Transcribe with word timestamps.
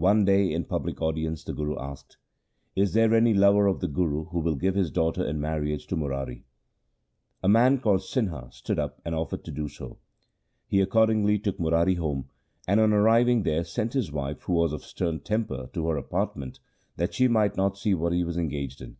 One 0.00 0.24
day 0.24 0.50
in 0.50 0.64
public 0.64 1.02
audience 1.02 1.44
the 1.44 1.52
Guru 1.52 1.78
asked,' 1.78 2.16
Is 2.74 2.94
there 2.94 3.12
any 3.12 3.34
lover 3.34 3.66
of 3.66 3.80
the 3.80 3.86
Guru 3.86 4.24
who 4.30 4.38
will 4.40 4.54
give 4.56 4.74
his 4.74 4.90
daughter 4.90 5.22
in 5.22 5.42
marriage 5.42 5.86
to 5.88 5.94
Murari?' 5.96 6.46
A 7.44 7.50
man 7.50 7.78
called 7.78 8.00
Sinha 8.00 8.50
stood 8.50 8.78
up 8.78 9.02
and 9.04 9.14
offered 9.14 9.44
to 9.44 9.50
do 9.50 9.68
so. 9.68 9.98
He 10.66 10.80
accordingly 10.80 11.38
took 11.38 11.60
Murari 11.60 11.96
home, 11.96 12.30
and 12.66 12.80
on 12.80 12.94
arriving 12.94 13.42
there 13.42 13.62
sent 13.62 13.92
his 13.92 14.10
wife, 14.10 14.40
who 14.44 14.54
was 14.54 14.72
of 14.72 14.86
stern 14.86 15.20
temper, 15.20 15.68
to 15.74 15.86
her 15.86 15.98
apartment, 15.98 16.58
that 16.96 17.12
she 17.12 17.28
might 17.28 17.54
not 17.54 17.76
see 17.76 17.92
what 17.92 18.14
he 18.14 18.24
was 18.24 18.38
engaged 18.38 18.80
in. 18.80 18.96